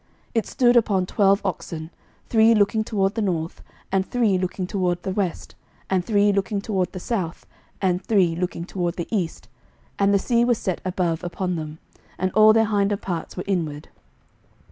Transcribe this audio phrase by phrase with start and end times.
[0.29, 1.91] 11:007:025 It stood upon twelve oxen,
[2.27, 3.61] three looking toward the north,
[3.91, 5.53] and three looking toward the west,
[5.91, 7.45] and three looking toward the south,
[7.83, 9.47] and three looking toward the east:
[9.99, 11.77] and the sea was set above upon them,
[12.17, 13.89] and all their hinder parts were inward.